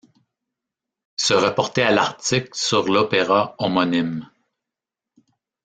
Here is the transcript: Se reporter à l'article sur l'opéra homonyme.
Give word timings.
Se 1.15 1.35
reporter 1.35 1.83
à 1.83 1.91
l'article 1.91 2.49
sur 2.53 2.87
l'opéra 2.89 3.53
homonyme. 3.59 4.27